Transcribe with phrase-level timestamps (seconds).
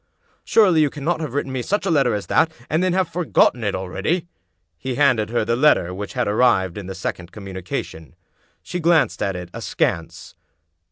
[0.43, 3.63] "Surely you cannot have written me such a letter as that, and then have forgotten
[3.63, 4.25] it already?"
[4.79, 8.15] He handed her the letter which had arrived in the sec ond communication.
[8.63, 10.33] She glanced at it, askance.